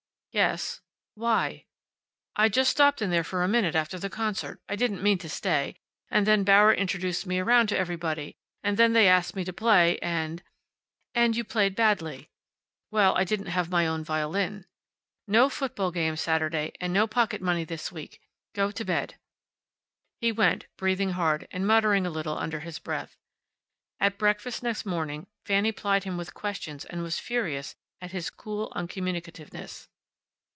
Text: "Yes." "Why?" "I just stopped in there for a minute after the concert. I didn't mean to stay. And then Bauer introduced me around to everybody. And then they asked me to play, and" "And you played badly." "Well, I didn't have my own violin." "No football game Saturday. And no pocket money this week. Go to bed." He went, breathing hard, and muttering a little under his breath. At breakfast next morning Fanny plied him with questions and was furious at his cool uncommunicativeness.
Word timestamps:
"Yes." 0.33 0.79
"Why?" 1.15 1.65
"I 2.37 2.47
just 2.47 2.71
stopped 2.71 3.01
in 3.01 3.09
there 3.09 3.21
for 3.25 3.43
a 3.43 3.49
minute 3.49 3.75
after 3.75 3.99
the 3.99 4.09
concert. 4.09 4.61
I 4.69 4.77
didn't 4.77 5.03
mean 5.03 5.17
to 5.17 5.27
stay. 5.27 5.75
And 6.09 6.25
then 6.25 6.45
Bauer 6.45 6.73
introduced 6.73 7.25
me 7.27 7.39
around 7.39 7.67
to 7.67 7.77
everybody. 7.77 8.37
And 8.63 8.77
then 8.77 8.93
they 8.93 9.09
asked 9.09 9.35
me 9.35 9.43
to 9.43 9.51
play, 9.51 9.99
and" 9.99 10.41
"And 11.13 11.35
you 11.35 11.43
played 11.43 11.75
badly." 11.75 12.29
"Well, 12.91 13.13
I 13.17 13.25
didn't 13.25 13.47
have 13.47 13.69
my 13.69 13.85
own 13.85 14.05
violin." 14.05 14.67
"No 15.27 15.49
football 15.49 15.91
game 15.91 16.15
Saturday. 16.15 16.71
And 16.79 16.93
no 16.93 17.07
pocket 17.07 17.41
money 17.41 17.65
this 17.65 17.91
week. 17.91 18.21
Go 18.55 18.71
to 18.71 18.85
bed." 18.85 19.15
He 20.21 20.31
went, 20.31 20.65
breathing 20.77 21.09
hard, 21.09 21.45
and 21.51 21.67
muttering 21.67 22.05
a 22.05 22.09
little 22.09 22.37
under 22.37 22.61
his 22.61 22.79
breath. 22.79 23.17
At 23.99 24.17
breakfast 24.17 24.63
next 24.63 24.85
morning 24.85 25.27
Fanny 25.45 25.73
plied 25.73 26.05
him 26.05 26.15
with 26.15 26.33
questions 26.33 26.85
and 26.85 27.03
was 27.03 27.19
furious 27.19 27.75
at 27.99 28.11
his 28.11 28.29
cool 28.29 28.71
uncommunicativeness. 28.77 29.89